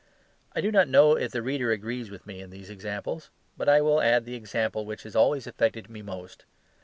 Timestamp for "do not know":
0.61-1.15